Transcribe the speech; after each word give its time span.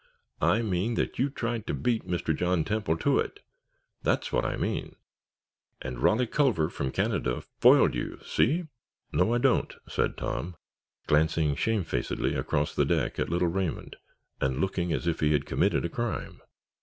"I 0.41 0.63
mean 0.63 0.95
that 0.95 1.19
you 1.19 1.29
tried 1.29 1.67
to 1.67 1.75
beat 1.75 2.07
Mr. 2.07 2.35
John 2.35 2.63
Temple 2.63 2.97
to 2.97 3.19
it—that's 3.19 4.31
what 4.33 4.43
I 4.43 4.57
mean! 4.57 4.95
And 5.79 5.99
Rolly 5.99 6.25
Culver 6.25 6.69
from 6.69 6.89
Canada 6.89 7.43
FOILED 7.59 7.93
you! 7.93 8.17
See?" 8.25 8.63
"No, 9.11 9.31
I 9.31 9.37
don't," 9.37 9.75
said 9.87 10.17
Tom, 10.17 10.55
glancing 11.05 11.53
shamefacedly 11.55 12.33
across 12.33 12.73
the 12.73 12.83
deck 12.83 13.19
at 13.19 13.29
little 13.29 13.47
Raymond 13.47 13.95
and 14.39 14.59
looking 14.59 14.91
as 14.91 15.05
if 15.05 15.19
he 15.19 15.33
had 15.33 15.45
committed 15.45 15.85
a 15.85 15.89
crime. 15.89 16.41